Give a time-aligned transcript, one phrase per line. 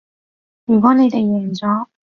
[0.65, 1.85] 如果你哋贏咗